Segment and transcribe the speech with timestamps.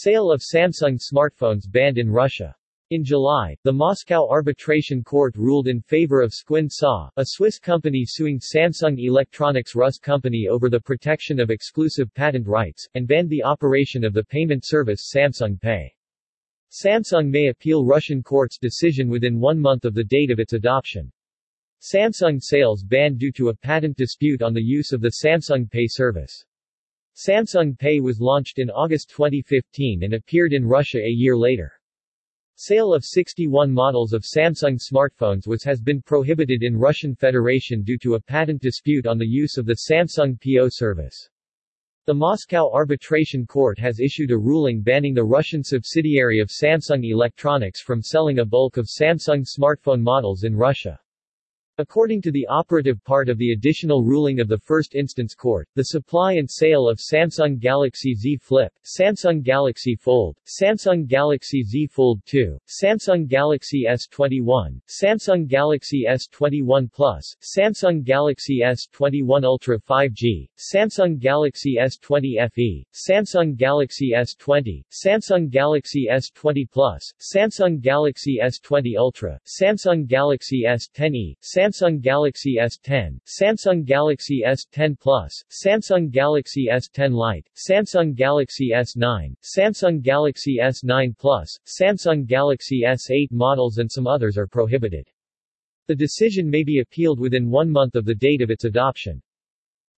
[0.00, 2.54] Sale of Samsung smartphones banned in Russia.
[2.90, 8.04] In July, the Moscow Arbitration Court ruled in favor of Sqwin SA, a Swiss company
[8.06, 13.42] suing Samsung Electronics Rus company over the protection of exclusive patent rights, and banned the
[13.42, 15.92] operation of the payment service Samsung Pay.
[16.70, 21.10] Samsung may appeal Russian court's decision within one month of the date of its adoption.
[21.80, 25.88] Samsung sales banned due to a patent dispute on the use of the Samsung Pay
[25.88, 26.44] service.
[27.18, 31.72] Samsung Pay was launched in August 2015 and appeared in Russia a year later.
[32.54, 37.98] Sale of 61 models of Samsung smartphones was has been prohibited in Russian Federation due
[37.98, 41.28] to a patent dispute on the use of the Samsung Pay service.
[42.06, 47.80] The Moscow Arbitration Court has issued a ruling banning the Russian subsidiary of Samsung Electronics
[47.80, 51.00] from selling a bulk of Samsung smartphone models in Russia.
[51.80, 55.84] According to the operative part of the additional ruling of the first instance court, the
[55.84, 62.20] supply and sale of Samsung Galaxy Z Flip, Samsung Galaxy Fold, Samsung Galaxy Z Fold
[62.26, 71.76] 2, Samsung Galaxy S21, Samsung Galaxy S21 Plus, Samsung Galaxy S21 Ultra 5G, Samsung Galaxy
[71.80, 80.64] S20 FE, Samsung Galaxy S20, Samsung Galaxy S20 Plus, Samsung Galaxy S20 Ultra, Samsung Galaxy
[80.66, 88.70] S10e, Samsung Samsung Galaxy S10, Samsung Galaxy S10 Plus, Samsung Galaxy S10 Lite, Samsung Galaxy
[88.74, 95.10] S9, Samsung Galaxy S9 Plus, Samsung Galaxy S8 models and some others are prohibited.
[95.88, 99.20] The decision may be appealed within one month of the date of its adoption.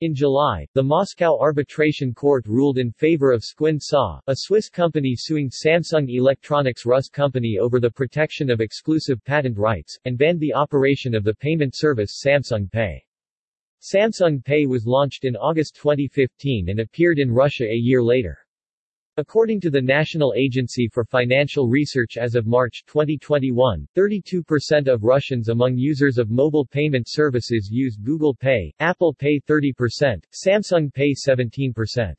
[0.00, 3.80] In July, the Moscow Arbitration Court ruled in favor of Sqwin
[4.28, 9.98] a Swiss company suing Samsung Electronics Rus company over the protection of exclusive patent rights,
[10.04, 13.04] and banned the operation of the payment service Samsung Pay.
[13.80, 18.38] Samsung Pay was launched in August 2015 and appeared in Russia a year later.
[19.18, 25.48] According to the National Agency for Financial Research as of March 2021, 32% of Russians
[25.48, 32.14] among users of mobile payment services use Google Pay, Apple Pay 30%, Samsung Pay 17%.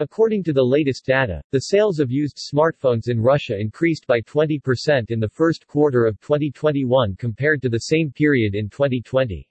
[0.00, 5.12] According to the latest data, the sales of used smartphones in Russia increased by 20%
[5.12, 9.48] in the first quarter of 2021 compared to the same period in 2020.